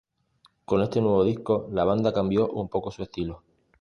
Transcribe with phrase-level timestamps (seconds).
[0.65, 3.43] Con este nuevo disco la banda cambió un poco su estilo.